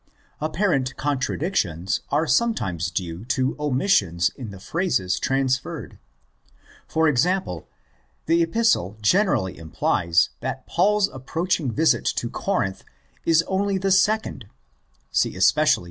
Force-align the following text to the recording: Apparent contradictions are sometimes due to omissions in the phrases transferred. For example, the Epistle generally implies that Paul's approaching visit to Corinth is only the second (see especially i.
Apparent 0.39 0.97
contradictions 0.97 2.01
are 2.09 2.25
sometimes 2.25 2.89
due 2.89 3.23
to 3.25 3.55
omissions 3.59 4.31
in 4.35 4.49
the 4.49 4.59
phrases 4.59 5.19
transferred. 5.19 5.99
For 6.87 7.07
example, 7.07 7.69
the 8.25 8.41
Epistle 8.41 8.97
generally 9.03 9.59
implies 9.59 10.31
that 10.39 10.65
Paul's 10.65 11.07
approaching 11.09 11.71
visit 11.71 12.05
to 12.15 12.31
Corinth 12.31 12.83
is 13.25 13.43
only 13.43 13.77
the 13.77 13.91
second 13.91 14.45
(see 15.11 15.35
especially 15.35 15.79
i. 15.79 15.79